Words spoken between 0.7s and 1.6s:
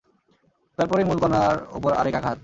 তারপরেই মূল কণার